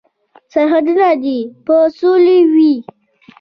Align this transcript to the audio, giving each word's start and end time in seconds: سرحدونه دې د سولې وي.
سرحدونه 0.51 1.09
دې 1.23 1.37
د 1.65 1.67
سولې 1.99 2.37
وي. 2.53 2.73